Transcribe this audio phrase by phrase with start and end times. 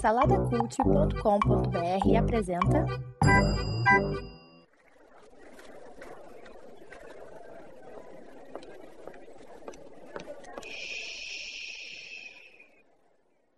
[0.00, 2.84] Saladacult.com.br apresenta.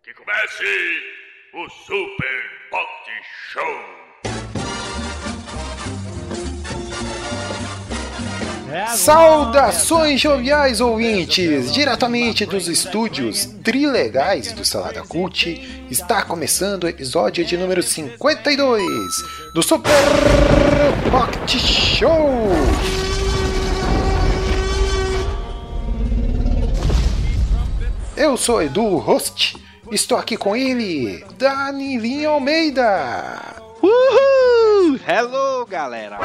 [0.03, 0.67] Que comece
[1.55, 3.11] o Super Pot
[3.51, 4.04] Show!
[8.97, 11.73] Saudações joviais ouvintes!
[11.73, 18.93] Diretamente dos estúdios trilegais do Salada Cult, está começando o episódio de número 52
[19.55, 19.93] do Super
[21.11, 22.51] Pocket Show!
[28.17, 29.57] Eu sou Edu, host,
[29.93, 33.55] estou aqui com ele, Danilinho Almeida!
[33.81, 34.34] Uhul!
[35.07, 36.19] Hello, galera!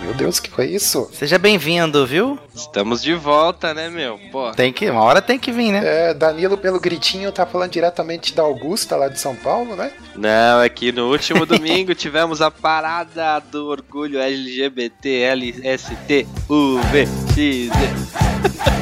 [0.00, 1.08] Meu Deus, que foi isso?
[1.12, 2.38] Seja bem-vindo, viu?
[2.54, 4.18] Estamos de volta, né, meu?
[4.30, 5.80] Pô, Tem que, uma hora tem que vir, né?
[5.84, 9.92] É, Danilo, pelo gritinho, tá falando diretamente da Augusta, lá de São Paulo, né?
[10.16, 17.36] não, é que no último domingo tivemos a parada do orgulho LGBT LST UVXZ.
[17.36, 18.73] Eita,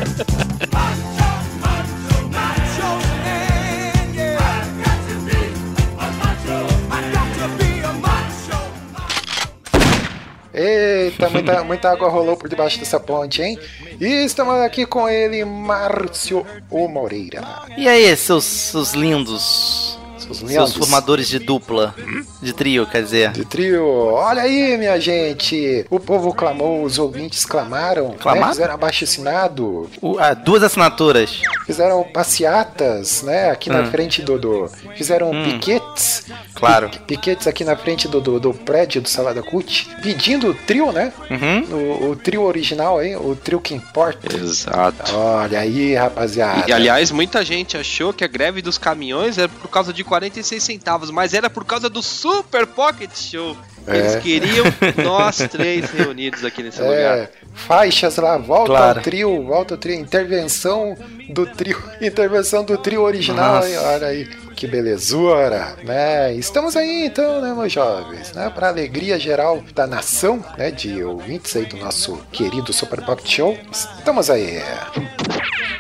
[11.28, 13.58] muita, muita água rolou por debaixo dessa ponte, hein?
[14.00, 17.42] E estamos aqui com ele, Márcio O Moreira.
[17.76, 19.91] E aí, seus, seus lindos,
[20.38, 21.94] Seus seus formadores de dupla,
[22.40, 23.30] de trio, quer dizer.
[23.32, 23.84] de trio.
[23.86, 25.86] Olha aí, minha gente.
[25.90, 28.08] O povo clamou, os ouvintes clamaram.
[28.10, 28.16] né?
[28.20, 28.52] Clamaram?
[28.52, 29.90] Fizeram abaixo assinado.
[30.00, 31.40] O- ah, duas assinaturas.
[31.66, 33.50] Fizeram passeatas, né?
[33.50, 33.90] Aqui na Hum.
[33.90, 34.38] frente do.
[34.38, 35.44] do- fizeram Hum.
[35.44, 36.24] piquetes.
[36.54, 36.88] Claro.
[36.90, 39.88] Pi- Piquetes aqui na frente do, do, do prédio do Salada Cut.
[40.02, 41.12] Pedindo o trio, né?
[41.30, 41.62] Uhum.
[42.06, 44.34] O, o trio original aí, o trio que importa.
[44.36, 45.14] Exato.
[45.14, 46.64] Olha aí, rapaziada.
[46.68, 50.62] E aliás, muita gente achou que a greve dos caminhões era por causa de 46
[50.62, 53.56] centavos, mas era por causa do Super Pocket Show.
[53.88, 54.20] Eles É.
[54.20, 54.64] queriam
[55.04, 57.18] nós três reunidos aqui nesse lugar.
[57.18, 58.98] É, faixas lá, volta Claro.
[58.98, 60.96] ao trio, volta ao trio, intervenção
[61.30, 63.68] do trio, intervenção do trio original, Nossa.
[63.68, 63.76] hein?
[63.78, 64.24] olha aí,
[64.54, 66.32] que belezura, né?
[66.34, 71.56] Estamos aí então, né, meus jovens, né, para alegria geral da nação, né, de ouvintes
[71.56, 74.62] aí do nosso querido Super Pop Show, estamos aí.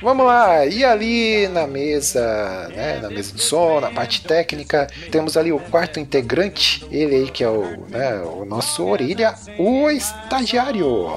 [0.02, 5.36] Vamos lá, e ali na mesa, né, na mesa de som, na parte técnica, temos
[5.36, 11.08] ali o quarto integrante, ele aí que é o, né, o nosso orelha, o estagiário.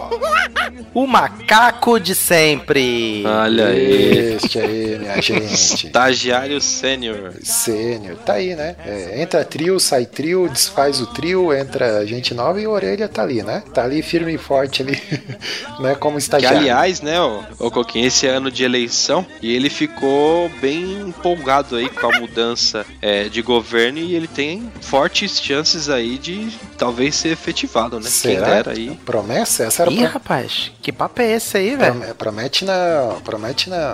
[0.94, 3.24] O macaco de sempre.
[3.25, 4.35] Olha aí.
[4.35, 5.88] Este aí, minha gente.
[5.88, 7.34] Estagiário sênior.
[7.41, 8.75] Sênior, tá aí, né?
[8.85, 13.24] É, entra trio, sai trio, desfaz o trio, entra gente nova e o orelha tá
[13.24, 13.63] ali, né?
[13.74, 15.01] Tá ali firme e forte ali,
[15.79, 15.95] né?
[15.95, 16.59] Como Que estagiário.
[16.59, 21.90] aliás, né, o, o Coquinho, esse ano de eleição, e ele ficou bem empolgado aí
[21.90, 27.30] com a mudança é, de governo e ele tem fortes chances aí de talvez ser
[27.30, 28.03] efetivado, né?
[28.03, 28.47] Quem Será?
[28.47, 29.00] dera aí.
[29.06, 29.63] Promessa?
[29.63, 30.08] Essa era Ih, pro...
[30.08, 31.94] rapaz, que papo é esse aí, velho?
[31.96, 33.94] Prome- Promete não, promete não.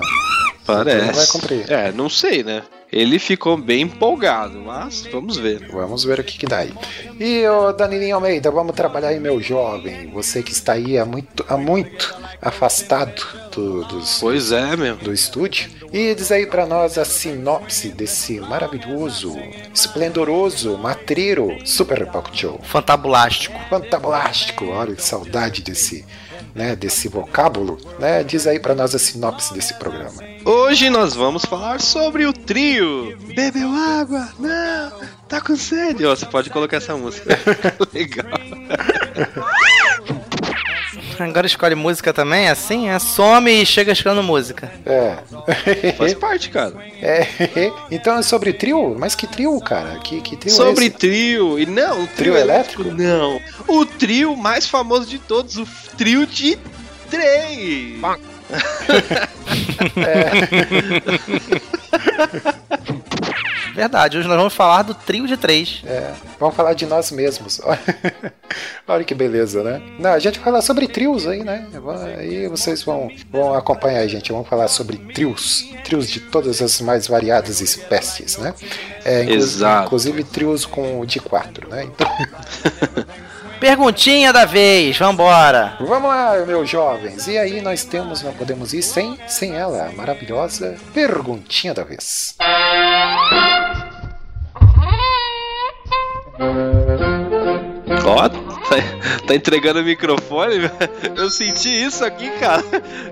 [0.66, 1.06] Parece.
[1.06, 1.72] Não vai cumprir.
[1.72, 2.64] É, não sei, né?
[2.92, 5.68] Ele ficou bem empolgado, mas vamos ver.
[5.72, 6.74] Vamos ver o que, que dá aí.
[7.20, 10.12] E o Danilinho Almeida, vamos trabalhar aí, meu jovem.
[10.12, 14.96] Você que está aí há muito, há muito afastado do, dos, Pois é, meu.
[14.98, 15.70] do estúdio.
[15.94, 19.38] E diz aí pra nós a sinopse desse maravilhoso,
[19.74, 22.60] esplendoroso, matreiro Super Pocket Show.
[22.64, 23.60] Fantabulástico.
[23.70, 26.06] Fantabulástico, olha que saudade desse,
[26.54, 28.24] né, desse vocábulo, né?
[28.24, 30.24] Diz aí pra nós a sinopse desse programa.
[30.44, 33.18] Hoje nós vamos falar sobre o trio.
[33.36, 34.30] Bebeu água?
[34.40, 34.92] Não,
[35.28, 36.06] tá com sede.
[36.06, 37.38] Ó, você pode colocar essa música.
[37.94, 38.26] Legal.
[41.24, 42.90] Agora escolhe música também, assim?
[42.90, 44.72] É, some e chega escolhendo música.
[44.86, 45.18] É.
[45.98, 46.74] Faz parte, cara.
[47.02, 47.28] é.
[47.92, 48.96] Então é sobre trio?
[48.98, 50.00] Mas que trio, cara?
[50.00, 50.96] Que, que trio é Sobre esse?
[50.98, 51.60] trio.
[51.60, 52.84] E não, o trio, Trio elétrico?
[52.84, 53.40] Não.
[53.68, 55.68] O trio mais famoso de todos, o
[55.98, 56.58] trio de
[57.10, 58.00] três.
[63.74, 65.82] Verdade, hoje nós vamos falar do trio de três.
[65.86, 67.62] É, vamos falar de nós mesmos.
[68.88, 69.82] Olha que beleza, né?
[69.98, 71.68] Não, a gente vai falar sobre trios aí, né?
[72.18, 74.32] Aí vocês vão, vão acompanhar a gente.
[74.32, 75.66] Vamos falar sobre trios.
[75.86, 78.54] Trios de todas as mais variadas espécies, né?
[79.06, 79.86] É, inclu- Exato.
[79.88, 81.84] Inclusive trios com de quatro, né?
[81.86, 82.08] Então,
[83.62, 85.76] Perguntinha da vez, vambora.
[85.80, 87.28] vamos lá, meus jovens.
[87.28, 92.34] E aí nós temos, não podemos ir sem, sem ela, a maravilhosa perguntinha da vez.
[98.06, 98.36] Ó, tá,
[99.28, 100.56] tá entregando o microfone?
[101.16, 102.64] Eu senti isso aqui, cara.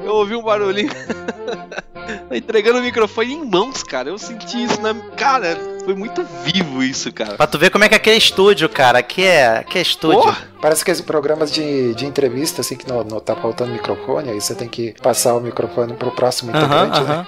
[0.03, 0.89] Eu ouvi um barulhinho.
[2.27, 4.09] Tá entregando o microfone em mãos, cara.
[4.09, 4.95] Eu senti isso na.
[5.15, 5.55] Cara,
[5.89, 7.33] foi muito vivo isso, cara.
[7.35, 8.99] Pra tu ver como é que é aquele estúdio, cara.
[8.99, 10.21] Aqui é, aqui é estúdio.
[10.21, 10.37] Porra.
[10.61, 14.39] Parece que esses programas de, de entrevista, assim, que não, não tá faltando microfone, aí
[14.39, 17.25] você tem que passar o microfone pro próximo integrante, né?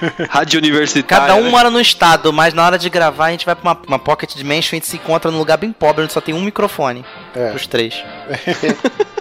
[0.00, 0.26] aham.
[0.30, 1.08] Rádio universitária.
[1.08, 1.50] Cada um né?
[1.50, 4.32] mora num estado, mas na hora de gravar a gente vai pra uma, uma Pocket
[4.36, 7.04] Dimension e a gente se encontra num lugar bem pobre onde só tem um microfone
[7.34, 7.50] É.
[7.50, 7.94] pros três.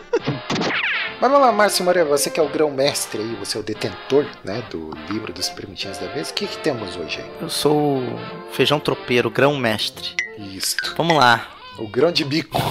[1.20, 4.28] Mas vamos lá, Márcio Moreira, você que é o grão-mestre aí, você é o detentor,
[4.44, 6.30] né, do livro dos Primitivos da Vez.
[6.30, 7.32] O que, que temos hoje aí?
[7.42, 8.20] Eu sou o
[8.52, 10.16] feijão tropeiro, grão-mestre.
[10.38, 10.94] Isto.
[10.96, 11.48] Vamos lá.
[11.80, 12.62] O grão de bico.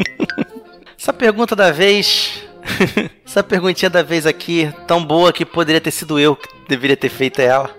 [0.98, 2.42] Essa pergunta da vez.
[3.24, 7.08] Essa perguntinha da vez aqui, tão boa que poderia ter sido eu que deveria ter
[7.08, 7.74] feito ela.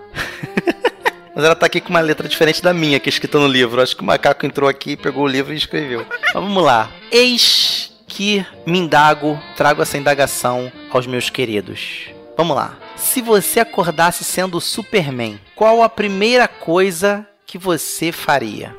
[1.32, 3.80] Mas ela tá aqui com uma letra diferente da minha, que é escrita no livro.
[3.80, 6.04] Acho que o macaco entrou aqui, pegou o livro e escreveu.
[6.10, 6.90] Mas vamos lá.
[7.12, 12.10] Eis que me indago, trago essa indagação aos meus queridos.
[12.36, 12.76] Vamos lá.
[12.94, 18.76] Se você acordasse sendo Superman, qual a primeira coisa que você faria?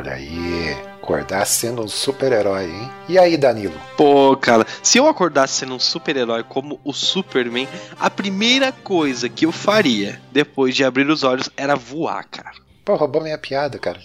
[0.00, 2.90] Olha aí, acordar sendo um super-herói, hein?
[3.06, 3.78] E aí, Danilo?
[3.98, 7.68] Pô, cara, se eu acordasse sendo um super-herói como o Superman,
[7.98, 12.52] a primeira coisa que eu faria depois de abrir os olhos era voar, cara.
[12.82, 14.00] Pô, roubou minha piada, cara.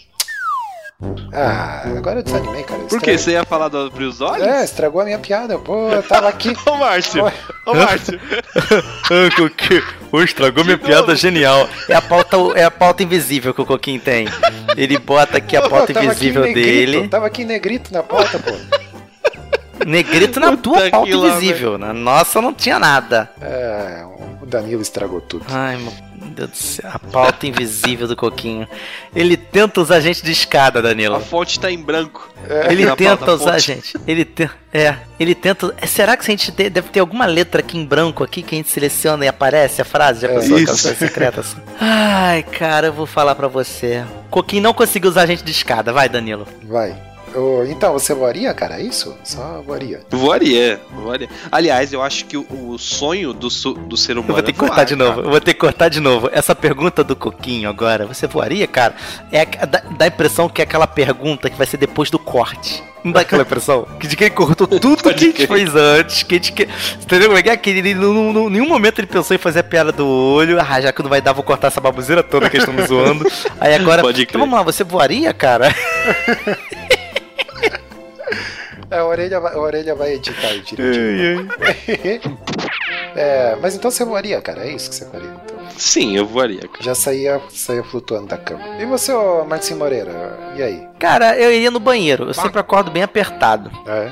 [1.33, 2.83] Ah, agora eu desanimei, cara.
[2.83, 3.17] Por quê?
[3.17, 4.47] Você ia falar do abrir os olhos?
[4.47, 5.59] É, estragou a minha piada.
[5.59, 6.55] Pô, eu tava aqui.
[6.65, 7.25] Ô, Márcio!
[7.65, 8.19] Ô, Márcio!
[10.11, 11.67] O estragou minha piada genial.
[11.89, 14.25] É a pauta, é a pauta invisível que o Coquinho tem.
[14.77, 17.07] Ele bota aqui a Pô, pauta invisível negrito, dele.
[17.09, 18.51] Tava aqui em negrito na pauta, pô.
[19.85, 21.77] Negrito na tua pauta lá, invisível.
[21.77, 23.29] Na nossa não tinha nada.
[23.41, 24.03] É,
[24.41, 25.45] o Danilo estragou tudo.
[25.49, 25.91] Ai, meu
[26.35, 26.89] Deus do céu.
[26.93, 28.67] A pauta invisível do Coquinho.
[29.15, 31.19] Ele tenta usar a gente de escada, A Danilo.
[31.19, 32.29] fonte tá em branco.
[32.69, 33.65] Ele Na tenta pauta, usar a fonte.
[33.67, 33.97] gente.
[34.07, 34.49] Ele te...
[34.73, 35.73] É, ele tenta.
[35.77, 38.55] é, Será que a gente te- deve ter alguma letra aqui em branco aqui que
[38.55, 40.21] a gente seleciona e aparece a frase?
[40.21, 40.83] Já É, pensou aquela isso.
[40.83, 41.57] coisa secreta assim?
[41.79, 44.03] Ai, cara, eu vou falar pra você.
[44.29, 45.93] Coquinho não conseguiu usar a gente de escada.
[45.93, 46.45] Vai, Danilo.
[46.63, 46.93] Vai.
[47.69, 48.79] Então, você voaria, cara?
[48.79, 49.15] É isso?
[49.23, 50.01] Só voaria.
[50.09, 51.27] Voaria, voaria.
[51.51, 54.53] Aliás, eu acho que o, o sonho do, su- do ser humano Eu vou ter
[54.53, 55.15] que é voar, cortar de novo.
[55.15, 55.27] cara.
[55.27, 56.29] Eu vou ter que cortar de novo.
[56.31, 58.95] Essa pergunta do Coquinho agora, você voaria, cara?
[59.31, 62.81] É dá, dá a impressão que é aquela pergunta que vai ser depois do corte.
[63.03, 63.85] Não dá aquela impressão?
[63.99, 66.23] Que de que ele cortou tudo que a gente fez antes.
[66.23, 66.67] Que a gente, que,
[67.01, 67.57] entendeu como é que é?
[67.57, 70.59] Que ele, em nenhum nenhum momento ele pensou em fazer a piada do olho.
[70.59, 72.87] Ah, já que não vai dar, vou cortar essa baboseira toda que eles estão me
[72.87, 73.29] zoando.
[73.59, 74.01] Aí agora.
[74.01, 75.67] Pode então vamos lá, você voaria, cara?
[78.91, 81.47] É, a orelha, vai- a orelha vai editar aí direitinho.
[83.15, 84.65] é, mas então você voaria, cara?
[84.65, 85.29] É isso que você faria.
[85.43, 86.61] Então, Sim, eu voaria.
[86.61, 86.81] cara.
[86.83, 88.61] já saía, saía flutuando da cama.
[88.79, 90.11] E você, ô Marcinho Moreira?
[90.55, 90.87] E aí?
[90.99, 92.25] Cara, eu iria no banheiro.
[92.25, 93.71] Eu sempre acordo bem apertado.
[93.87, 94.11] É?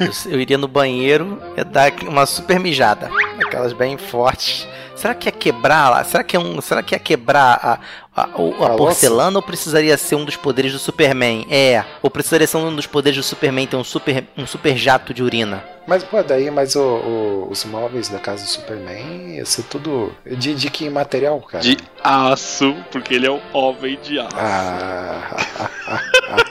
[0.00, 3.10] Eu, eu iria no banheiro e dar uma super mijada.
[3.44, 4.66] Aquelas bem fortes.
[4.96, 6.04] Será que ia quebrar lá?
[6.04, 7.78] Será que, é um, será que ia quebrar a,
[8.16, 11.46] a, o- a porcelana ou precisaria ser um dos poderes do Superman?
[11.50, 11.84] É.
[12.02, 15.22] Ou precisaria ser um dos poderes do Superman ter um super, um super jato de
[15.22, 15.64] urina?
[15.86, 20.14] Mas, pô, daí, mas o- o- os móveis da casa do Superman ia ser tudo.
[20.24, 21.62] De, de que material, cara?
[21.62, 24.28] De aço, porque ele é o homem de aço.
[24.34, 25.36] Ah,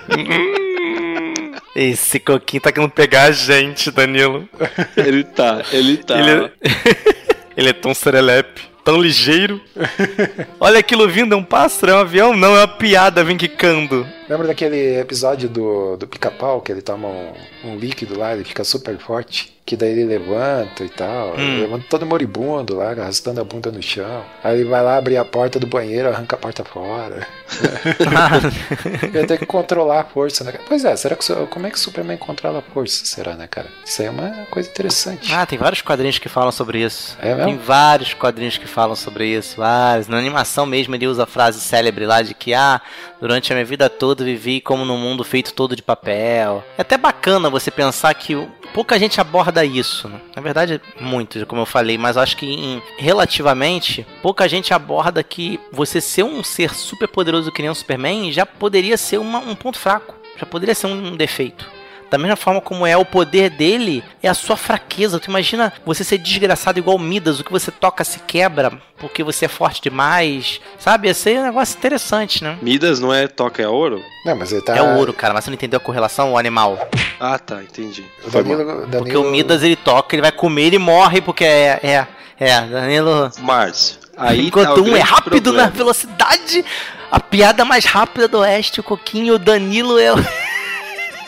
[1.76, 4.48] Esse coquinho tá querendo pegar a gente, Danilo.
[4.96, 6.20] Ele tá, ele tá.
[6.20, 6.52] Ele,
[7.58, 9.62] ele é tão serelepe, tão ligeiro.
[10.60, 12.36] Olha aquilo vindo, é um pássaro, é um avião?
[12.36, 14.06] Não, é uma piada, vem quicando.
[14.28, 17.34] lembra daquele episódio do, do pica-pau que ele toma um,
[17.66, 19.53] um líquido lá, ele fica super forte?
[19.66, 21.34] Que daí ele levanta e tal.
[21.34, 21.40] Hum.
[21.40, 24.24] Ele levanta todo moribundo lá, arrastando a bunda no chão.
[24.44, 27.26] Aí ele vai lá abrir a porta do banheiro, arranca a porta fora.
[29.14, 30.54] Ele tem que controlar a força, né?
[30.68, 33.06] Pois é, será que como é que o Superman controla a força?
[33.06, 33.68] Será, né, cara?
[33.86, 35.34] Isso aí é uma coisa interessante.
[35.34, 37.18] Ah, tem vários quadrinhos que falam sobre isso.
[37.22, 37.46] É mesmo?
[37.46, 40.08] Tem vários quadrinhos que falam sobre isso, vários.
[40.08, 42.82] Na animação mesmo ele usa a frase célebre lá de que, ah,
[43.22, 46.64] durante a minha vida toda vivi como num mundo feito todo de papel.
[46.78, 48.36] É até bacana você pensar que
[48.74, 50.08] pouca gente aborda isso.
[50.08, 50.20] né?
[50.36, 55.60] Na verdade, muitos, como eu falei, mas acho que em- relativamente, pouca gente aborda que
[55.72, 59.56] você ser um ser super poderoso que nem o Superman já poderia ser uma- um
[59.56, 60.16] ponto fraco.
[60.38, 61.70] Já poderia ser um defeito.
[62.14, 65.20] Da mesma forma como é o poder dele, é a sua fraqueza.
[65.20, 69.46] Tu imagina você ser desgraçado igual Midas, o que você toca se quebra porque você
[69.46, 70.62] é forte demais.
[70.78, 71.08] Sabe?
[71.08, 72.56] Ia ser um negócio interessante, né?
[72.62, 74.00] Midas não é toca, é ouro?
[74.24, 74.78] Não, mas ele tá.
[74.78, 76.88] É o ouro, cara, mas você não entendeu a correlação, o animal.
[77.20, 78.06] Ah, tá, entendi.
[78.32, 78.92] Danilo, Danilo...
[78.92, 81.80] Porque o Midas ele toca, ele vai comer e morre porque é.
[81.82, 82.08] É,
[82.40, 83.32] é, Danilo.
[83.40, 85.64] Márcio, Aí tá Enquanto o um é rápido problema.
[85.64, 86.64] na velocidade,
[87.12, 90.12] a piada mais rápida do Oeste, o Coquinho, o Danilo é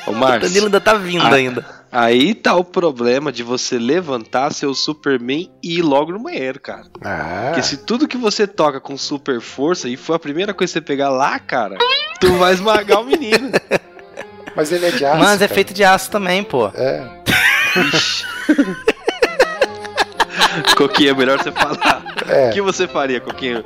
[0.08, 0.10] o.
[0.12, 1.34] Ô, O Márcio, Danilo ainda tá vindo Ah.
[1.34, 1.66] ainda.
[1.92, 6.86] aí tá o problema de você levantar seu Superman e ir logo no banheiro, cara.
[7.04, 10.72] Ah, Porque se tudo que você toca com super força e for a primeira coisa
[10.74, 11.78] que você pegar lá, cara,
[12.20, 13.52] tu vai esmagar o menino.
[14.56, 15.20] mas ele é de aço.
[15.20, 16.68] Mas é feito de aço também, pô.
[16.76, 17.04] É.
[17.94, 18.24] Ixi.
[20.78, 22.04] Coquinho, é melhor você falar.
[22.30, 22.50] É.
[22.50, 23.64] O que você faria, Coquinho?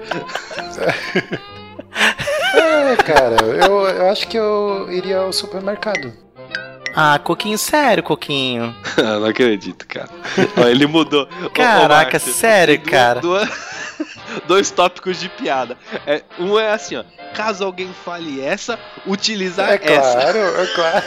[2.53, 6.11] É, cara, eu, eu acho que eu iria ao supermercado.
[6.95, 8.75] Ah, Coquinho, sério, Coquinho.
[8.97, 10.09] não acredito, cara.
[10.57, 11.27] Ó, ele mudou.
[11.41, 13.19] Ô, ô, Caraca, Márcio, sério, cara.
[13.19, 13.49] duas-
[14.47, 15.77] dois tópicos de piada.
[16.05, 17.03] É, um é assim, ó.
[17.33, 20.11] Caso alguém fale essa, utilizar É essa.
[20.19, 21.03] claro, é claro.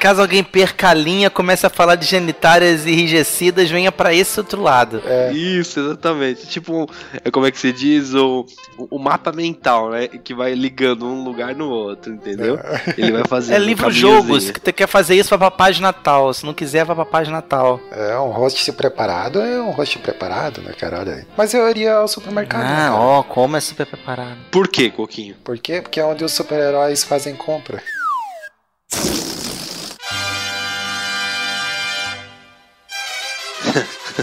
[0.00, 4.62] Caso alguém perca a linha, comece a falar de genitárias enrijecidas, venha pra esse outro
[4.62, 5.02] lado.
[5.04, 5.32] É.
[5.32, 6.46] Isso, exatamente.
[6.46, 6.88] Tipo,
[7.24, 8.14] é como é que se diz?
[8.14, 8.46] O,
[8.78, 10.06] o mapa mental, né?
[10.08, 12.58] Que vai ligando um lugar no outro, entendeu?
[12.96, 13.54] Ele vai fazer.
[13.54, 16.32] É livro-jogo, se você quer fazer isso, vai pra página tal.
[16.32, 17.80] Se não quiser, vai pra página tal.
[17.90, 21.00] É, um host preparado é um host preparado, né, cara?
[21.00, 21.24] Olha aí.
[21.36, 22.60] Mas eu iria ao supermercado.
[22.62, 22.94] né, Ah, cara?
[22.94, 24.36] ó, como é super preparado.
[24.50, 25.34] Por quê, Coquinho?
[25.42, 25.80] Por quê?
[25.80, 27.82] Porque é onde os super-heróis fazem compra.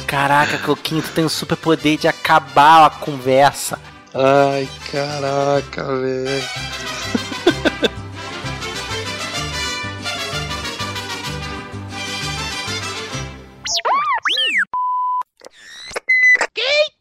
[0.01, 3.79] Caraca, Coquinho, tu tem o super poder de acabar a conversa.
[4.13, 6.43] Ai, caraca, velho.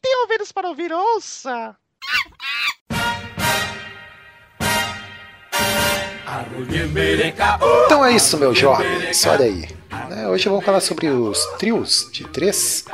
[0.02, 1.76] Tem ouvidos para ouvir, ouça!
[7.87, 9.25] Então é isso, meus jovens.
[9.26, 9.68] Olha aí.
[10.08, 12.84] Né, Hoje eu vou falar sobre os trios de três.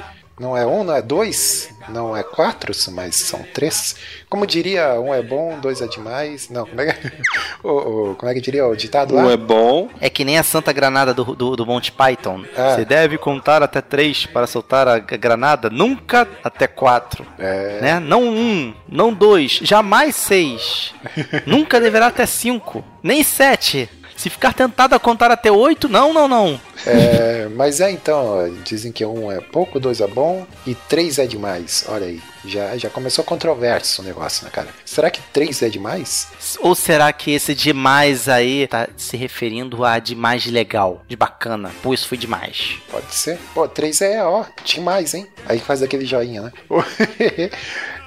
[0.40, 3.96] Não é um, não é dois, não é quatro, mas são três.
[4.28, 6.48] Como diria, um é bom, dois é demais.
[6.48, 7.12] Não, como é que,
[7.62, 9.22] o, o- como é que diria o ditado lá?
[9.22, 9.88] Um é bom.
[10.00, 12.44] É que nem a Santa Granada do, do, do Monty Python.
[12.56, 12.74] Ah.
[12.76, 17.26] Você deve contar até três para soltar a granada, nunca até quatro.
[17.38, 18.00] É, Né?
[18.00, 20.94] Não um, não dois, jamais seis.
[21.46, 23.88] nunca deverá até cinco, nem sete.
[24.18, 26.60] Se ficar tentado a contar até oito, não, não, não.
[26.84, 31.20] é, mas é então, ó, dizem que um é pouco, dois é bom e três
[31.20, 31.84] é demais.
[31.88, 34.70] Olha aí, já, já começou controverso o negócio, né, cara?
[34.84, 36.26] Será que três é demais?
[36.58, 41.70] Ou será que esse demais aí tá se referindo a demais de legal, de bacana?
[41.80, 42.76] Pô, isso foi demais.
[42.90, 43.38] Pode ser.
[43.54, 45.28] Pô, três é, ó, demais, hein?
[45.46, 46.52] Aí faz aquele joinha, né?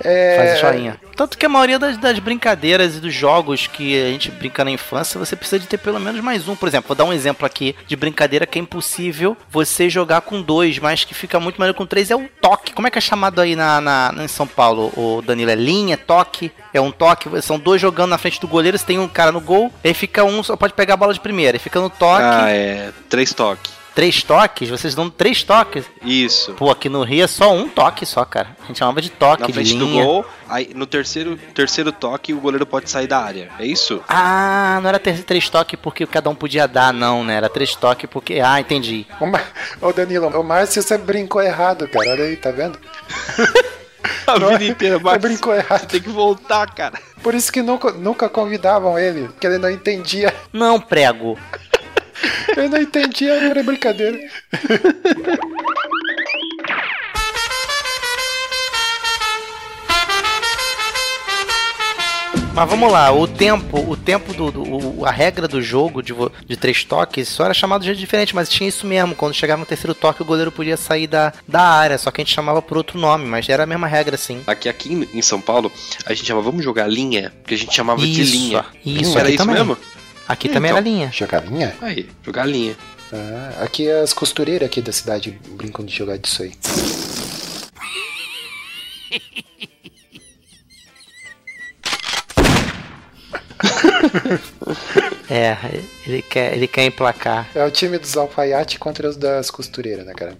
[0.03, 0.97] é, Faz joinha.
[1.15, 4.71] Tanto que a maioria das, das brincadeiras e dos jogos que a gente brinca na
[4.71, 6.55] infância, você precisa de ter pelo menos mais um.
[6.55, 10.41] Por exemplo, vou dar um exemplo aqui de brincadeira que é impossível você jogar com
[10.41, 12.73] dois, mas que fica muito melhor com três, é o toque.
[12.73, 15.51] Como é que é chamado aí na, na, em São Paulo, o Danilo?
[15.51, 16.51] É linha, toque?
[16.73, 19.41] É um toque, são dois jogando na frente do goleiro, você tem um cara no
[19.41, 22.23] gol, aí fica um, só pode pegar a bola de primeira, aí fica no toque,
[22.23, 22.91] Ah, é.
[23.09, 23.80] Três toques.
[23.95, 25.85] Três toques, vocês dão três toques.
[26.03, 26.53] Isso.
[26.53, 28.55] Pô, aqui no Rio é só um toque só, cara.
[28.63, 30.03] A gente chamava de toque, Na de frente do linha.
[30.03, 33.49] gol, aí no terceiro, terceiro toque o goleiro pode sair da área.
[33.59, 34.01] É isso?
[34.07, 37.35] Ah, não era ter três toques porque cada um podia dar, não, né?
[37.35, 38.39] Era três toques porque.
[38.39, 39.05] Ah, entendi.
[39.19, 39.45] Ô, Mar...
[39.81, 42.11] Ô Danilo, o Márcio você brincou errado, cara.
[42.11, 42.77] Olha aí, tá vendo?
[44.25, 45.87] A Não, vida inteira, Você mas brincou errado.
[45.87, 46.97] tem que voltar, cara.
[47.21, 50.33] Por isso que nunca, nunca convidavam ele, porque ele não entendia.
[50.51, 51.37] Não, prego.
[52.57, 54.17] Ele não entendia, era brincadeira.
[62.53, 64.51] Mas vamos lá, o tempo, o tempo do.
[64.51, 66.13] do- o- a regra do jogo de,
[66.45, 69.15] de três toques só era chamado de jeito diferente, mas tinha isso mesmo.
[69.15, 72.23] Quando chegava no terceiro toque, o goleiro podia sair da, da área, só que a
[72.25, 74.41] gente chamava por outro nome, mas era a mesma regra, sim.
[74.45, 75.71] Aqui, aqui em- São Paulo,
[76.05, 78.65] a gente chamava, vamos jogar linha, porque a gente chamava de Isso, linha.
[78.85, 79.55] isso, era isso também.
[79.55, 79.77] mesmo?
[80.31, 80.55] Aqui Então.
[80.55, 81.11] também era linha.
[81.11, 81.75] Jogalinha?
[81.81, 82.75] Aí, jogar linha.
[83.11, 86.53] Ah, aqui as costureiras aqui da cidade brincam de jogar disso aí.
[95.29, 95.55] É,
[96.05, 97.47] ele quer, ele quer emplacar.
[97.55, 100.37] É o time dos alfaiate contra os das costureiras, né, cara?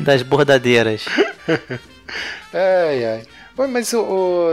[0.00, 1.04] Das bordadeiras.
[2.52, 3.22] ai, ai.
[3.56, 4.00] Oi, mas o,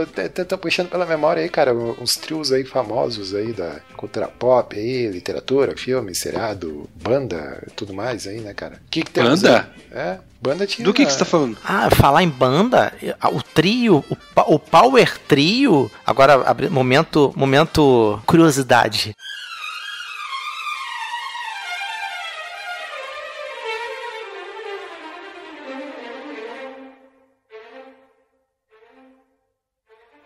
[0.02, 3.80] o t- t- tô puxando pela memória aí, cara, uns trios aí famosos aí da
[3.96, 8.78] cultura pop aí, literatura, filme, seriado, banda, tudo mais aí, né, cara?
[8.90, 9.70] Que que Banda?
[9.90, 9.98] aí?
[9.98, 10.84] É, banda tinha.
[10.84, 11.56] Do que, que você tá falando?
[11.64, 12.92] Ah, falar em banda,
[13.32, 15.90] o trio, o, o Power Trio.
[16.06, 19.16] Agora, abri- momento, momento curiosidade.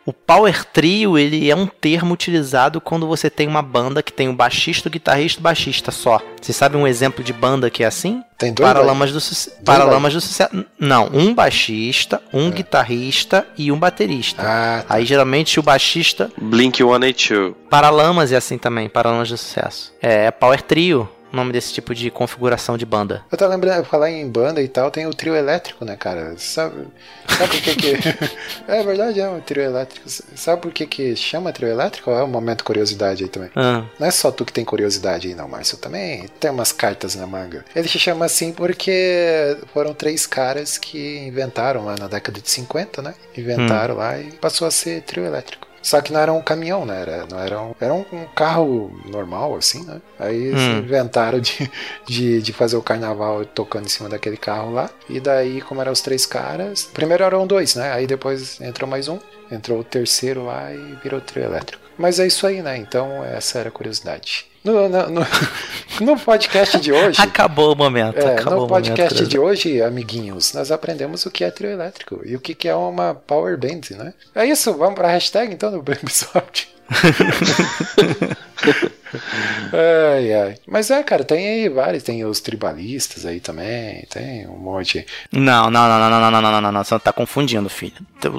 [0.06, 4.28] O Power Trio, ele é um termo utilizado quando você tem uma banda que tem
[4.28, 6.20] o baixista, o guitarrista e o baixista só.
[6.40, 8.22] Vocês sabem um exemplo de banda que é assim?
[8.36, 10.64] Tem dois Paralamas do, Suce- Paralamas do Sucesso.
[10.78, 14.42] Não, um baixista, um guitarrista e um baterista.
[14.44, 16.30] Ah, Aí geralmente o baixista.
[16.36, 17.54] Blink 182.
[17.70, 19.90] Paralamas é assim também, Paralamas do Sucesso.
[20.02, 23.24] É Power Trio, o nome desse tipo de configuração de banda.
[23.30, 26.34] Eu tô lembrando, falar em banda e tal, tem o trio elétrico, né, cara?
[26.38, 26.86] Sabe,
[27.28, 27.94] sabe por que que...
[28.68, 30.08] é verdade, é um trio elétrico.
[30.08, 32.10] Sabe por que que chama trio elétrico?
[32.10, 33.50] É um momento curiosidade aí também.
[33.56, 35.76] Ah, Não é só tu que tem curiosidade aí, não, Márcio.
[35.76, 37.64] Também tem umas cartas na manga.
[37.74, 43.02] Ele se chama assim porque foram três caras que inventaram lá na década de 50,
[43.02, 43.14] né?
[43.36, 45.66] Inventaram lá e passou a ser trio elétrico.
[45.84, 47.02] Só que não era um caminhão, né?
[47.02, 50.00] Era, não era, um, era um, um carro normal, assim, né?
[50.18, 50.78] Aí eles Hum.
[50.78, 51.70] inventaram de,
[52.06, 54.90] de, de fazer o carnaval tocando em cima daquele carro lá.
[55.08, 57.92] E daí, como eram os três caras, primeiro eram dois, né?
[57.92, 59.18] Aí depois entrou mais um,
[59.50, 61.84] entrou o terceiro lá e virou trio elétrico.
[61.98, 62.76] Mas é isso aí, né?
[62.78, 64.46] Então, essa era a curiosidade.
[64.64, 65.26] No, no, no,
[66.00, 67.20] no podcast de hoje.
[67.20, 68.18] acabou o momento.
[68.18, 71.70] É, acabou no o podcast momento, de hoje, amiguinhos, nós aprendemos o que é trio
[71.70, 74.14] elétrico e o que é uma power band, né?
[74.34, 76.73] É isso, vamos pra hashtag então do episódio.
[79.72, 80.54] Ai, ai.
[80.66, 85.06] Mas é, cara, tem aí vários, tem os tribalistas aí também, tem um monte.
[85.32, 87.94] Não, não, não, não, não, não, não, não, não, você tá confundindo, filho.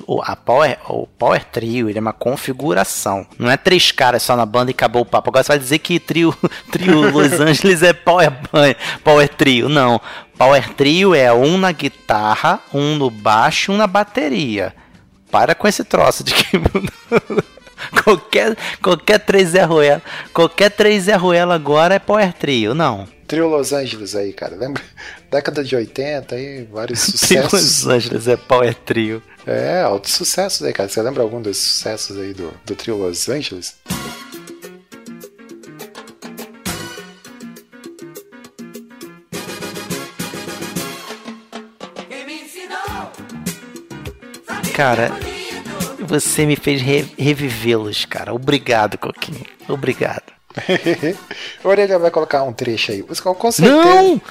[0.07, 3.25] O, a Power, o Power Trio, ele é uma configuração.
[3.37, 5.29] Não é três caras só na banda e acabou o papo.
[5.29, 6.35] Agora você vai dizer que trio,
[6.71, 8.31] trio Los Angeles é Power,
[9.03, 9.69] Power Trio.
[9.69, 9.99] Não.
[10.37, 14.75] Power Trio é um na guitarra, um no baixo e um na bateria.
[15.31, 16.57] Para com esse troço de que.
[18.03, 20.01] qualquer, qualquer três Zé Ruela.
[20.33, 22.73] Qualquer três Zé Ruela agora é Power Trio.
[22.73, 23.07] Não.
[23.27, 24.55] Trio Los Angeles aí, cara.
[24.55, 24.83] Lembra?
[25.31, 27.83] Década de 80 aí, vários Trio sucessos.
[27.83, 29.21] Los Angeles é Power Trio.
[29.47, 30.89] É, altos sucessos aí, cara.
[30.89, 33.75] Você lembra algum desses sucessos aí do, do trio Los Angeles?
[44.75, 45.09] Cara,
[46.05, 48.33] você me fez re- revivê-los, cara.
[48.33, 49.45] Obrigado, Coquinho.
[49.67, 50.23] Obrigado.
[51.63, 53.03] O Orelha vai colocar um trecho aí.
[53.03, 53.75] Com certeza.
[53.77, 54.03] Não!
[54.13, 54.21] Não?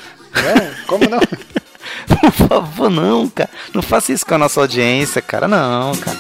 [0.86, 1.20] Como não?
[2.08, 3.50] Por favor, não, cara.
[3.74, 5.46] Não faça isso com a nossa audiência, cara.
[5.46, 6.16] Não, cara.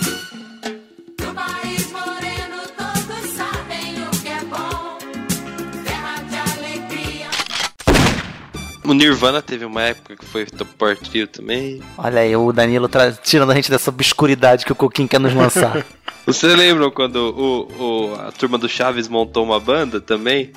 [8.84, 10.74] O Nirvana teve uma época que foi top
[11.08, 11.80] Trio também.
[11.96, 15.32] Olha aí, o Danilo tra- tirando a gente dessa obscuridade que o Coquinho quer nos
[15.34, 15.84] lançar.
[16.26, 20.52] Vocês lembram quando o, o- a turma do Chaves montou uma banda também?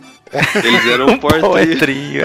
[0.64, 1.80] Eles eram um Power Power Trio.
[1.80, 2.24] Trio.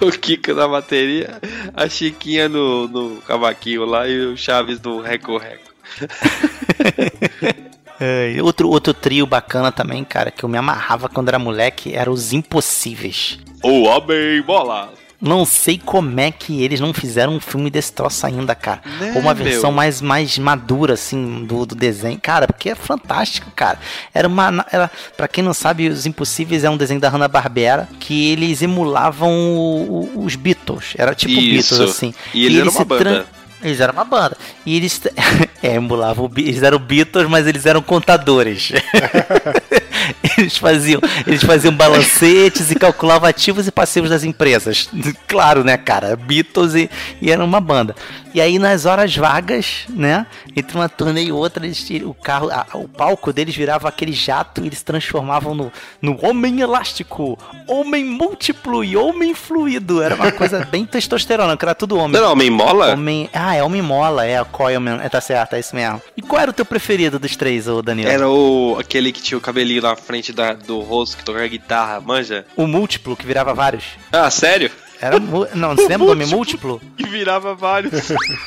[0.00, 1.40] O Kiko na bateria,
[1.74, 5.72] a Chiquinha no, no cavaquinho lá e o Chaves no reco-reco.
[8.00, 12.10] É, outro, outro trio bacana também, cara, que eu me amarrava quando era moleque, era
[12.10, 13.38] os Impossíveis.
[13.64, 14.92] O Homem Bola.
[15.20, 18.82] Não sei como é que eles não fizeram um filme desse troço ainda, cara.
[19.00, 19.76] Né, Ou uma versão meu?
[19.76, 22.18] mais, mais madura, assim, do, do desenho.
[22.20, 23.78] Cara, porque é fantástico, cara.
[24.12, 24.66] Era uma.
[24.70, 29.30] Era, pra quem não sabe, Os Impossíveis é um desenho da Hanna-Barbera que eles emulavam
[29.30, 30.92] o- o- os Beatles.
[30.98, 31.74] Era tipo Isso.
[31.74, 32.12] Beatles, assim.
[32.34, 33.26] E eles eram se uma banda.
[33.62, 34.36] Eles eram uma banda.
[34.66, 35.00] E eles.
[35.62, 36.30] é, emulavam.
[36.36, 38.72] Eles eram Beatles, mas eles eram contadores.
[40.38, 41.00] eles faziam.
[41.26, 44.88] Eles faziam balancetes e calculavam ativos e passivos das empresas.
[45.26, 46.14] Claro, né, cara?
[46.16, 46.88] Beatles e,
[47.20, 47.94] e era uma banda.
[48.34, 50.26] E aí, nas horas vagas, né?
[50.56, 54.60] Entre uma turnê e outra, eles, o carro, a- o palco deles virava aquele jato
[54.60, 60.02] e eles se transformavam no, no homem elástico, homem múltiplo e homem fluido.
[60.02, 62.10] Era uma coisa bem testosterona, que era tudo homem.
[62.12, 62.92] Não, era Homem Mola?
[62.94, 63.30] Homem.
[63.32, 64.98] Ah, é Homem Mola, é a Coilman.
[65.02, 66.02] É, tá certo, é isso mesmo.
[66.16, 68.10] E qual era o teu preferido dos três, ô Danilo?
[68.10, 72.00] Era o aquele que tinha o cabelinho na frente da, do rosto que tocava guitarra,
[72.00, 72.44] manja?
[72.56, 73.84] O múltiplo, que virava vários.
[74.10, 74.70] Ah, sério?
[75.00, 75.18] Era.
[75.18, 76.80] Não, você lembra do Homem Múltiplo?
[76.96, 77.92] Que virava vários.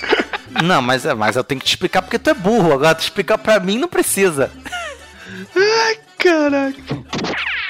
[0.64, 2.74] Não, mas, mas eu tenho que te explicar porque tu é burro.
[2.74, 4.50] Agora, tu explicar pra mim não precisa.
[6.18, 6.82] Caraca.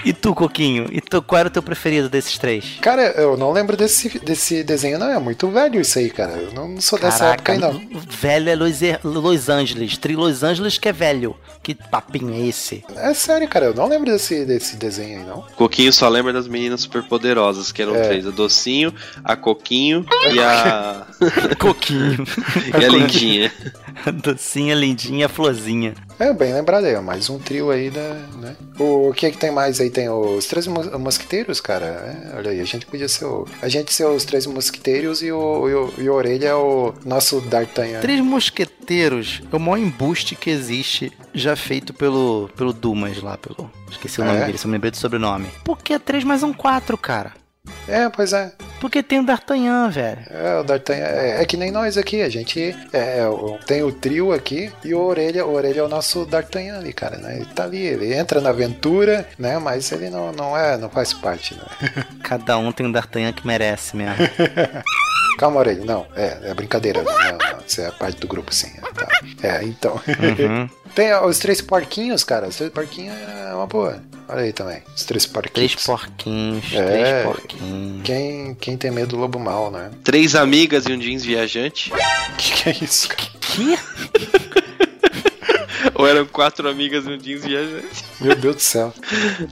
[0.05, 0.87] E tu, Coquinho?
[0.91, 2.77] E tu, qual era o teu preferido desses três?
[2.81, 5.09] Cara, eu não lembro desse, desse desenho, não.
[5.09, 6.33] É muito velho isso aí, cara.
[6.33, 7.81] Eu não sou dessa época aí, não.
[8.07, 9.97] velho é Los, Los Angeles.
[9.97, 11.35] Tri Los Angeles que é velho.
[11.63, 12.83] Que papinho é esse?
[12.95, 13.65] É sério, cara.
[13.65, 15.43] Eu não lembro desse, desse desenho aí, não.
[15.55, 18.01] Coquinho só lembra das meninas superpoderosas, que eram É.
[18.03, 21.06] três: a Docinho, a Coquinho e a.
[21.59, 22.23] Coquinho.
[22.79, 23.51] E a lindinha.
[24.23, 25.93] Docinha, lindinha, florzinha.
[26.19, 28.13] É, bem lembrado aí, ó, mais um trio aí da.
[28.39, 28.55] Né?
[28.79, 29.89] O que que tem mais aí?
[29.89, 31.85] Tem os Três Mos- Mosquiteiros, cara.
[31.85, 33.45] É, olha aí, a gente podia ser o.
[33.61, 36.93] A gente ser os Três Mosquiteiros e o, e o, e o Orelha é o
[37.05, 37.99] nosso D'Artagnan.
[37.99, 43.69] Três Mosqueteiros é o maior embuste que existe, já feito pelo, pelo Dumas lá, pelo.
[43.91, 44.45] Esqueci o nome É?
[44.45, 45.47] dele, só me lembrei do sobrenome.
[45.63, 47.31] Porque é 3 mais um 4, cara.
[47.87, 48.51] É, pois é.
[48.79, 50.19] Porque tem o D'Artagnan, velho.
[50.29, 51.05] É, o D'Artagnan.
[51.05, 53.25] É, é que nem nós aqui, a gente é, é,
[53.65, 57.17] tem o trio aqui e o Orelha, o Orelha é o nosso D'Artagnan ali, cara,
[57.17, 57.37] né?
[57.37, 59.57] Ele tá ali, ele entra na aventura, né?
[59.57, 61.63] Mas ele não, não é, não faz parte, né?
[62.23, 64.15] Cada um tem um D'Artagnan que merece mesmo.
[65.39, 68.71] Calma, Orelha, não, é, é brincadeira, não, não, você é parte do grupo, sim.
[68.77, 69.47] É, tá.
[69.47, 69.93] É, então.
[69.93, 70.69] Uhum.
[70.97, 74.01] tem os três porquinhos, cara, os três porquinhos é uma boa.
[74.27, 75.73] Olha aí também, os três porquinhos.
[75.73, 76.83] Três porquinhos, É.
[76.85, 78.01] três porquinhos.
[78.03, 79.91] Quem, quem tem medo do lobo mal, né?
[80.03, 81.91] Três amigas e um jeans viajante.
[82.37, 83.29] Que que é isso, cara?
[83.41, 83.77] Que?
[85.95, 88.03] Ou eram quatro amigas e um jeans viajante?
[88.19, 88.93] Meu Deus do céu.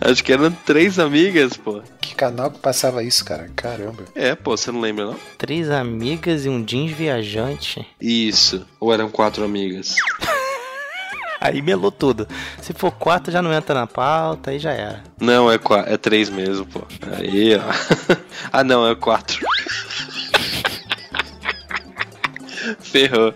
[0.02, 1.82] Acho que eram três amigas, pô.
[2.02, 3.50] Que canal que passava isso, cara?
[3.56, 4.04] Caramba.
[4.14, 5.16] É, pô, você não lembra, não?
[5.38, 7.86] Três amigas e um jeans viajante.
[8.00, 8.66] Isso.
[8.80, 9.96] Ou eram quatro amigas?
[11.46, 12.28] Aí melou tudo.
[12.62, 15.04] Se for quatro, já não entra na pauta, aí já era.
[15.20, 16.82] Não, é, qua- é três mesmo, pô.
[17.18, 17.62] Aí, ó.
[18.52, 19.46] ah, não, é quatro.
[22.82, 23.34] Ferrou.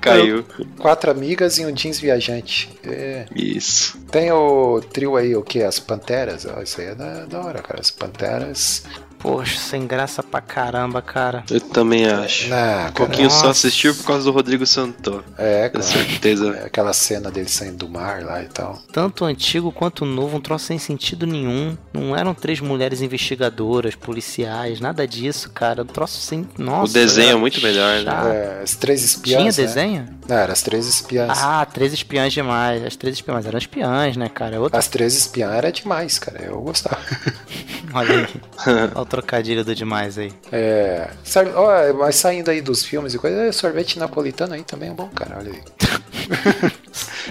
[0.00, 0.44] Caiu.
[0.78, 2.68] Quatro amigas e um jeans viajante.
[2.84, 3.26] É.
[3.34, 3.96] Isso.
[4.10, 5.62] Tem o trio aí, o que?
[5.62, 6.44] As Panteras.
[6.46, 7.80] Ó, isso aí é da, da hora, cara.
[7.80, 8.82] As Panteras.
[9.22, 11.44] Poxa, sem graça pra caramba, cara.
[11.48, 12.48] Eu também acho.
[12.48, 13.50] Na, O cara, Coquinho só Nossa.
[13.50, 15.24] assistiu por causa do Rodrigo Santoro.
[15.38, 16.56] é, Com certeza.
[16.56, 18.78] É Aquela cena dele saindo do mar lá e tal.
[18.92, 21.76] Tanto o antigo quanto o novo, um troço sem sentido nenhum.
[21.92, 25.82] Não eram três mulheres investigadoras, policiais, nada disso, cara.
[25.82, 26.48] Um troço sem.
[26.58, 26.90] Nossa.
[26.90, 28.04] o desenho é era muito melhor, né?
[28.04, 28.26] chato.
[28.26, 29.38] É, as três espiãs.
[29.38, 29.68] Tinha né?
[29.68, 30.08] desenho?
[30.28, 31.38] Não, eram as três espiãs.
[31.42, 32.84] Ah, três espiãs demais.
[32.84, 34.56] As três espiãs, mas eram espiãs, né, cara?
[34.56, 34.78] É Outra...
[34.78, 36.42] As três espiãs era demais, cara.
[36.42, 37.00] Eu gostava.
[37.94, 38.26] Olha aí.
[39.12, 40.32] Trocadilho do demais aí.
[40.50, 41.10] É.
[41.98, 45.36] Mas saindo aí dos filmes e coisa, é, sorvete napolitano aí também é bom, cara.
[45.38, 46.72] Olha aí.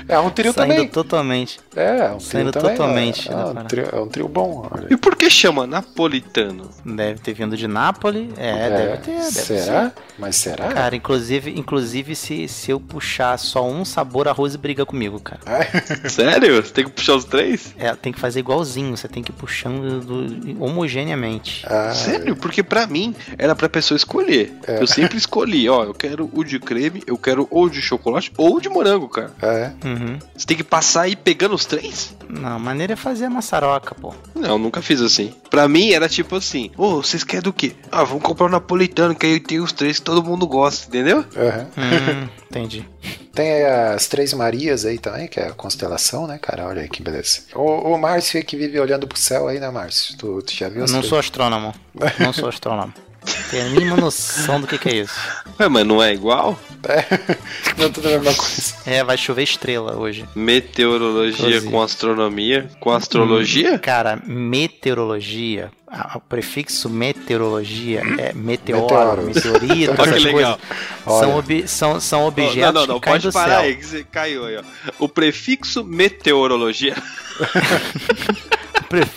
[0.07, 0.87] é um trio Saindo também.
[0.87, 1.59] totalmente.
[1.75, 2.71] É, é um trio saindo também.
[2.75, 4.67] totalmente É, é, um trio, é um trio bom.
[4.71, 4.87] Olha.
[4.89, 6.69] E por que chama napolitano?
[6.85, 8.29] Deve ter vindo de Nápoles.
[8.37, 9.11] É, deve ter.
[9.17, 9.83] Deve será?
[9.89, 9.93] ser.
[10.17, 10.67] Mas será?
[10.73, 15.39] Cara, inclusive, inclusive se, se eu puxar só um sabor, arroz briga comigo, cara.
[16.09, 16.61] Sério?
[16.63, 17.73] Você tem que puxar os três?
[17.77, 21.65] É, tem que fazer igualzinho, você tem que ir puxando do- homogeneamente.
[21.67, 22.35] Ah, Sério?
[22.35, 24.53] Porque pra mim era pra pessoa escolher.
[24.67, 24.81] É.
[24.81, 28.59] Eu sempre escolhi, ó, eu quero o de creme, eu quero ou de chocolate ou
[28.59, 29.31] de morango, cara.
[29.41, 29.50] é.
[29.83, 30.19] Uhum.
[30.35, 32.15] Você tem que passar aí pegando os três?
[32.29, 34.13] Não, a maneira é fazer a maçaroca, pô.
[34.35, 35.33] Não, nunca fiz assim.
[35.49, 37.75] Pra mim era tipo assim: Ô, vocês querem do quê?
[37.91, 41.25] Ah, vamos comprar o napolitano, que aí tem os três que todo mundo gosta, entendeu?
[41.35, 41.67] aham.
[41.77, 42.85] Hum, entendi.
[43.33, 46.67] Tem as Três Marias aí também, que é a constelação, né, cara?
[46.67, 47.43] Olha aí que beleza.
[47.55, 50.17] O, o Márcio que vive olhando pro céu aí, né, Márcio?
[50.17, 51.73] Tu, tu já viu Eu não três- sou astrônomo.
[52.19, 52.93] Não sou astrônomo.
[53.51, 55.13] Tenho a mínima noção do que, que é isso.
[55.59, 56.57] Ué, mas não é igual?
[57.77, 58.73] Não, tudo a mesma coisa.
[58.87, 60.27] É, vai chover estrela hoje.
[60.35, 61.69] Meteorologia Inclusive.
[61.69, 62.67] com astronomia?
[62.79, 63.77] Com astrologia?
[63.77, 68.81] Cara, meteorologia, a- o prefixo meteorologia é meteoro,
[69.21, 69.23] Meteoro.
[69.23, 70.57] meteorito, Olha que essas legal.
[70.57, 70.59] coisas.
[71.05, 71.35] São, Olha.
[71.37, 73.59] ob- são, são objetos não, não, não, que caem pode do parar céu.
[73.59, 74.63] aí, que você caiu aí, ó.
[74.97, 76.95] O prefixo meteorologia.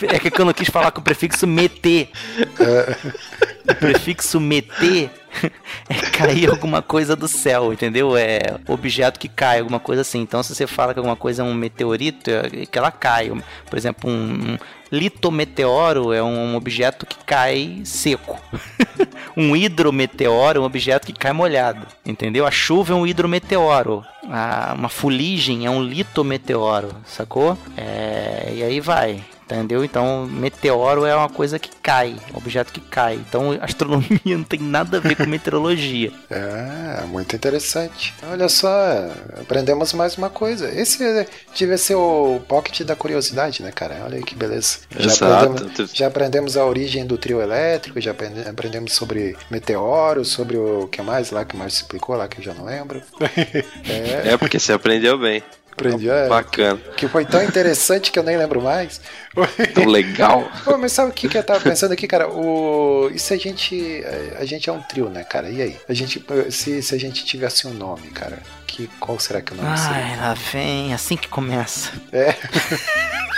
[0.09, 2.09] É que eu não quis falar com o prefixo meter.
[3.69, 5.11] O prefixo meter
[5.89, 8.17] é cair alguma coisa do céu, entendeu?
[8.17, 10.21] É objeto que cai, alguma coisa assim.
[10.21, 13.31] Então, se você fala que alguma coisa é um meteorito, é que ela cai.
[13.69, 14.59] Por exemplo, um,
[14.93, 18.41] litometeoro é um objeto que cai seco.
[19.37, 22.47] um hidrometeoro é um objeto que cai molhado, entendeu?
[22.47, 24.05] A chuva é um hidrometeoro.
[24.31, 27.59] A- uma fuligem é um litometeoro, sacou?
[27.77, 29.23] É, e aí vai.
[29.55, 29.85] Entendeu?
[29.85, 33.15] Então, meteoro é uma coisa que cai, objeto que cai.
[33.15, 36.13] Então, astronomia não tem nada a ver com meteorologia.
[36.31, 38.13] É, muito interessante.
[38.31, 38.69] Olha só,
[39.41, 40.69] aprendemos mais uma coisa.
[40.71, 44.03] Esse devia ser o pocket da curiosidade, né, cara?
[44.05, 44.79] Olha aí que beleza.
[44.97, 45.45] Já Exato.
[45.53, 50.89] aprendemos, já aprendemos a origem do trio elétrico, já aprende- aprendemos sobre meteoros, sobre o
[50.89, 53.03] que mais lá que o Márcio explicou lá que eu já não lembro.
[53.89, 55.43] é, É porque você aprendeu bem.
[55.75, 56.09] Aprendi.
[56.09, 56.81] É, Bacana.
[56.97, 59.01] que foi tão interessante que eu nem lembro mais.
[59.75, 60.49] Tão legal.
[60.65, 62.29] Pô, mas sabe o que, que eu tava pensando aqui, cara?
[62.29, 63.11] O...
[63.13, 64.03] E se a gente.
[64.39, 65.49] A gente é um trio, né, cara?
[65.51, 65.77] E aí?
[65.89, 69.57] A gente, se, se a gente tivesse um nome, cara, que, qual será que o
[69.57, 69.97] nome seria?
[69.97, 71.91] Ai, lá vem, assim que começa.
[72.13, 72.35] É.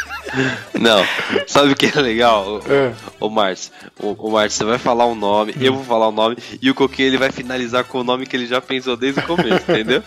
[0.75, 1.05] Não,
[1.47, 2.61] sabe o que é legal?
[2.69, 2.93] É.
[3.21, 6.37] Ô Márcio, o, o Márcio, você vai falar um nome, eu vou falar o nome,
[6.61, 9.23] e o Coquinho ele vai finalizar com o nome que ele já pensou desde o
[9.23, 10.03] começo, entendeu?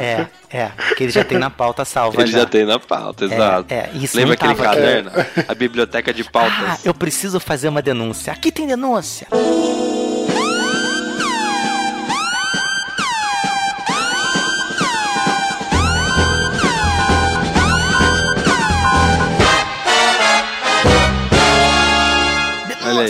[0.00, 0.70] É, é.
[0.96, 2.20] Que ele já tem na pauta salva.
[2.20, 3.72] Ele já tem na pauta, exato.
[3.72, 5.10] É, isso Lembra aquele tava caderno?
[5.46, 6.64] A biblioteca de pautas.
[6.66, 8.32] Ah, eu preciso fazer uma denúncia.
[8.32, 9.26] Aqui tem denúncia.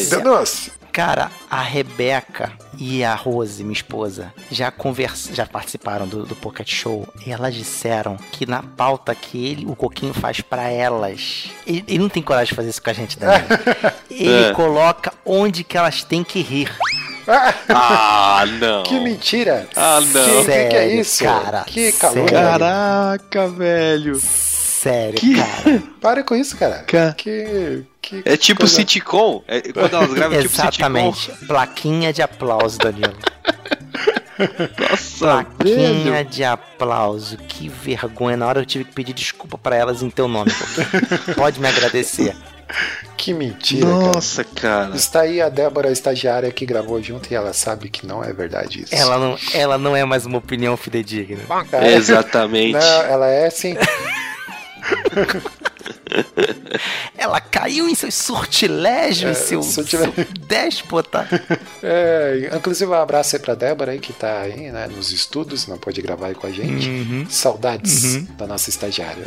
[0.05, 0.73] Denúncia.
[0.93, 5.29] Cara, a Rebeca e a Rose, minha esposa, já convers...
[5.31, 9.77] já participaram do, do Pocket Show e elas disseram que na pauta que ele, o
[9.77, 13.19] Coquinho faz pra elas, ele, ele não tem coragem de fazer isso com a gente,
[13.19, 13.45] Daniel.
[14.11, 14.53] Ele É.
[14.55, 16.73] coloca onde que elas têm que rir.
[17.69, 18.85] Ah, não.
[18.85, 19.69] que mentira.
[19.75, 20.25] Ah, não.
[20.25, 21.25] Que, que, que é Sério, isso?
[21.25, 22.15] cara, que calor.
[22.29, 22.31] sério.
[22.31, 24.21] Caraca, velho.
[24.91, 25.83] Sério, Que- cara.
[26.01, 26.85] Para com isso, cara.
[26.87, 29.43] Ca- Que, que É tipo coisa- sitcom.
[29.49, 30.69] É, quando elas gravam, é tipo sitcom.
[30.69, 31.33] Exatamente.
[31.47, 33.15] Plaquinha de aplauso, Danilo.
[34.79, 36.29] Nossa, Plaquinha velho.
[36.29, 37.37] de aplauso.
[37.39, 38.37] Que vergonha.
[38.37, 40.53] Na hora eu tive que pedir desculpa pra elas em teu nome.
[41.35, 42.37] Pode me agradecer.
[43.17, 43.97] Que mentira, cara.
[44.13, 44.97] Nossa, cara.
[44.97, 48.33] Está aí a Débora, a estagiária, que gravou junto e ela sabe que não é
[48.33, 48.95] verdade isso.
[48.95, 51.41] Ela não, ela não é mais uma opinião fidedigna.
[51.73, 52.73] É, Exatamente.
[52.73, 53.75] Não, ela é sim.
[57.17, 60.15] Ela caiu em seus sortilégios, É, seu, sortilégio.
[60.15, 61.27] seu déspota.
[61.83, 65.79] É, inclusive, um abraço aí pra Débora aí, que tá aí, né, nos estudos, não
[65.79, 66.89] pode gravar aí com a gente.
[66.89, 67.27] Uhum.
[67.29, 69.27] Saudades da nossa estagiária.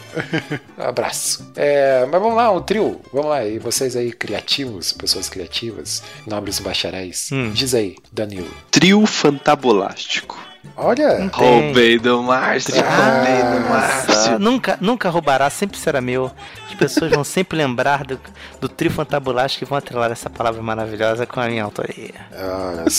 [0.77, 1.49] Um abraço.
[1.55, 2.99] É, mas vamos lá, um trio.
[3.13, 7.29] Vamos lá, e vocês aí, criativos, pessoas criativas, nobres bacharéis.
[7.31, 7.51] Hum.
[7.51, 8.51] Diz aí, Danilo.
[8.71, 10.37] Trio fantabulástico.
[10.75, 12.73] Olha, Roubei do Márcio.
[12.77, 14.35] Ah, roubei do Márcio.
[14.35, 16.31] Ah, nunca, nunca roubará, sempre será meu.
[16.67, 18.19] As pessoas vão sempre lembrar do,
[18.61, 22.13] do trio fantabulástico e vão atrelar essa palavra maravilhosa com a minha autoria.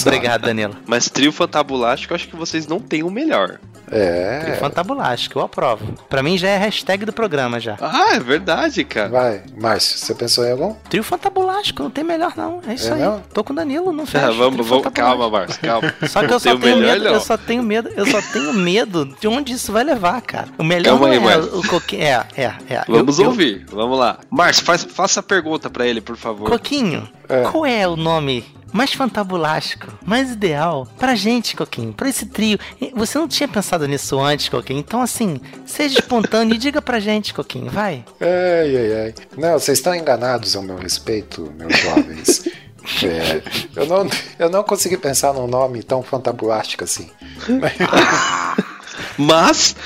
[0.07, 0.77] Obrigado, Danilo.
[0.87, 3.59] Mas trio fantabulástico, eu acho que vocês não têm o melhor.
[3.89, 5.85] Trio É, fantabulástico, eu aprovo.
[6.09, 7.77] Pra mim já é hashtag do programa já.
[7.81, 9.09] Ah, é verdade, cara.
[9.09, 9.43] vai.
[9.59, 10.75] Márcio, você pensou em algum?
[10.89, 12.61] Trio fantabulástico, não tem melhor não.
[12.69, 13.01] É isso É aí.
[13.03, 13.21] não?
[13.35, 14.29] Tô com o Danilo, não fecha.
[14.29, 15.93] Ah, vamos, vamos, calma, Márcio, calma.
[16.09, 19.05] Só que eu só tenho melhor, medo, eu só tenho medo, eu só tenho medo
[19.20, 20.49] de onde isso vai levar, cara.
[20.59, 21.59] O melhor Calma não aí, é Márcio.
[21.59, 22.03] o coquinho.
[22.03, 22.85] É, é, é.
[22.88, 24.18] Vamos Eu- eu- ouvir, vamos lá.
[24.31, 26.49] Márcio, faz, faça a pergunta pra ele, por favor.
[26.51, 27.42] Coquinho, É.
[27.42, 32.59] qual é o nome mais fantabulástico, mais ideal pra gente, Coquinho, pra esse trio?
[32.81, 34.79] E Você não tinha pensado nisso antes, Coquinho?
[34.79, 38.05] Então, assim, seja espontâneo e diga pra gente, Coquinho, vai.
[38.20, 39.14] Ai, ai, ai.
[39.37, 42.44] Não, vocês estão enganados ao meu respeito, meus jovens.
[43.05, 43.42] É,
[43.76, 47.11] eu, não, eu não consegui pensar num nome tão fantabulástico assim.
[49.16, 49.76] Mas,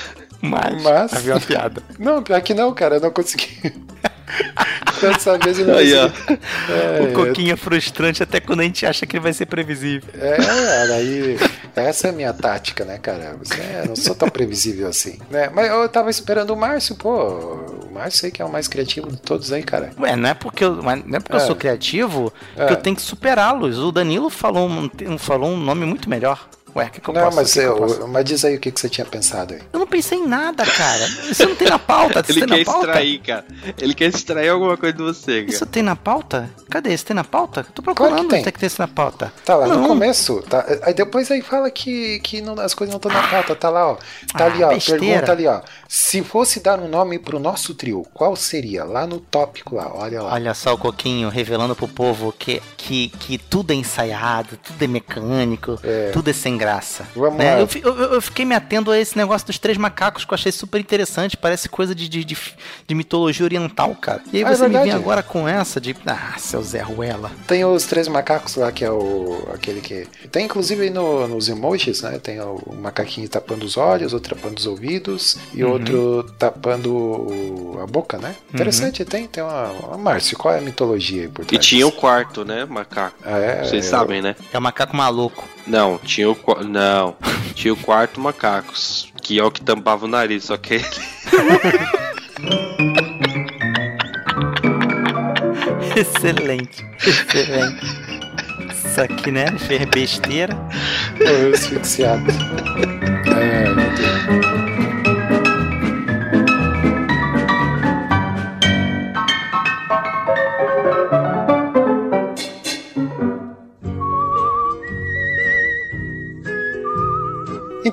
[0.48, 1.83] Mas, Mas- havia uma piada.
[1.98, 3.48] Não, pior que não, cara, eu não consegui.
[5.00, 6.07] Dessa vez eu não aí, ó.
[6.72, 10.09] É, o Coquinho é frustrante até quando a gente acha que ele vai ser previsível.
[10.18, 11.37] É, cara, aí.
[11.76, 13.37] Essa é a minha tática, né, cara?
[13.42, 15.18] Você, eu não sou tão previsível assim.
[15.30, 15.50] Né?
[15.52, 17.11] Mas eu tava esperando o Márcio, pô.
[17.11, 19.90] O Márcio aí que é o mais criativo de todos aí, cara.
[19.98, 21.46] Ué, não é porque eu, mas não é porque eu É.
[21.46, 22.66] sou criativo É.
[22.66, 23.78] que eu tenho que superá-los.
[23.78, 26.48] O Danilo falou um, falou um nome muito melhor.
[26.76, 27.37] Ué, o que, que eu não, posso?
[27.37, 28.08] mas, o que que eu eu- posso?
[28.08, 29.60] mas diz aí o que, que você tinha pensado aí.
[29.72, 31.04] Eu não pensei em nada, cara.
[31.30, 32.20] Isso não tem na pauta.
[32.28, 32.87] Isso ele tem quer na pauta?
[32.88, 33.44] extrair, cara.
[33.78, 35.52] Ele quer extrair alguma coisa de você, cara.
[35.54, 36.50] Isso tem na pauta?
[36.68, 36.92] Cadê?
[36.92, 37.64] Isso tem na pauta?
[37.74, 38.44] Tô procurando Claro que tem.
[38.46, 39.32] é que tem isso na pauta.
[39.44, 39.87] Tá lá no Não.
[39.88, 40.64] começo, tá?
[40.82, 43.92] Aí depois aí fala que, que não- as coisas não estão na pauta, tá lá,
[43.92, 43.94] ó.
[43.94, 44.00] Tá
[44.34, 44.68] Ah, ali, ó.
[44.70, 44.98] besteira.
[45.00, 45.60] Pergunta ali, ó.
[45.96, 48.83] Se fosse dar um nome pro nosso trio, qual seria?
[48.83, 50.33] Lá no tópico lá, olha lá.
[50.35, 54.88] Olha só o Coquinho revelando pro povo que, que, que tudo é ensaiado, tudo é
[54.88, 56.11] mecânico, É.
[56.11, 57.07] tudo é sem graça.
[57.14, 57.54] Vamos né?
[57.54, 57.61] lá.
[57.61, 60.50] Eu, eu- eu fiquei me atendo a esse negócio dos três macacos que eu achei
[60.50, 61.37] super interessante.
[61.37, 62.37] Parece coisa de, de, de,
[62.88, 64.20] de mitologia oriental, cara.
[64.33, 65.94] E aí Ah, é você me vem agora com essa de.
[66.07, 67.30] Ah, seu Zé Ruela.
[67.46, 70.09] Tem os três macacos lá, que é o aquele que.
[70.33, 72.18] Tem inclusive aí no, nos emojis, né?
[72.18, 75.70] Tem o, o macaquinho tapando os olhos, outro tapando os ouvidos e Uhum.
[75.70, 75.84] outro
[76.38, 78.35] tapando o- a boca, né?
[78.53, 79.99] Interessante, tem, tem uma, uma.
[79.99, 81.66] Márcio, qual é a mitologia aí por E trás?
[81.66, 82.01] tinha o disso?
[82.01, 83.16] quarto, né, macaco?
[83.25, 84.35] Ah, é, Vocês é, sabem, né?
[84.53, 85.47] É o macaco maluco.
[85.66, 87.16] Não, tinha o não,
[87.55, 90.85] tinha o quarto macacos, que é o que tampava o nariz, só que ele
[95.97, 97.87] Excelente, excelente.
[98.85, 99.47] Isso aqui, né?
[99.59, 100.55] Fez besteira.
[101.18, 102.25] Morreu asfixiado.
[103.35, 104.43] Ai, meu Deus.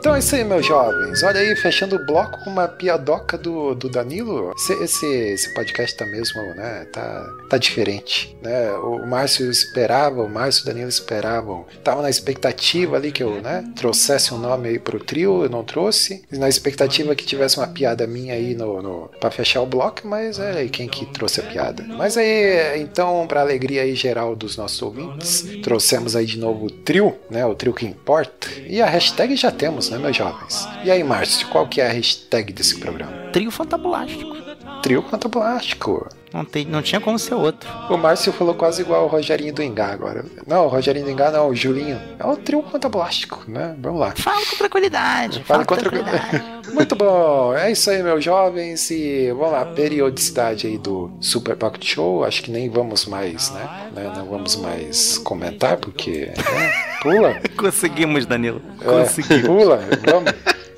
[0.01, 1.21] Então é isso aí, meus jovens.
[1.21, 4.51] Olha aí, fechando o bloco com uma piadoca do, do Danilo.
[4.57, 6.87] Esse, esse, esse podcast tá mesmo, né?
[6.91, 8.71] Tá, tá diferente, né?
[8.71, 11.67] O Márcio esperava, o Márcio e o Danilo esperavam.
[11.83, 13.63] Tava na expectativa ali que eu, né?
[13.75, 16.23] Trouxesse um nome aí pro trio, eu não trouxe.
[16.31, 20.39] Na expectativa que tivesse uma piada minha aí no, no para fechar o bloco, mas
[20.39, 21.83] é aí quem que trouxe a piada.
[21.87, 26.71] Mas aí, então, pra alegria aí geral dos nossos ouvintes, trouxemos aí de novo o
[26.71, 27.45] trio, né?
[27.45, 28.47] O trio que importa.
[28.65, 30.67] E a hashtag já temos, né, meus jovens?
[30.83, 33.11] E aí, Márcio, qual que é a hashtag desse programa?
[33.31, 34.40] Trio fantabulástico.
[34.81, 36.07] Trio Fantabulástico.
[36.33, 37.69] Não, tem, não tinha como ser outro.
[37.89, 40.23] O Márcio falou quase igual o Rogerinho do Engá agora.
[40.47, 41.99] Não, o Rogerinho do Engá não, o Julinho.
[42.17, 43.75] É o trio Fantabulástico, né?
[43.79, 44.13] Vamos lá.
[44.15, 45.43] Fala com tranquilidade.
[45.43, 45.89] Fala com contra...
[45.89, 46.43] tranquilidade.
[46.73, 48.89] Muito bom, é isso aí, meus jovens.
[48.91, 52.23] E vamos lá, periodicidade aí do Super Pocket Show.
[52.23, 53.89] Acho que nem vamos mais, né?
[53.93, 56.31] Né, Não vamos mais comentar, porque.
[56.37, 56.73] né?
[57.01, 57.41] Pula.
[57.57, 58.61] Conseguimos, Danilo.
[58.79, 59.45] É, Conseguimos.
[59.47, 60.31] pula, vamos.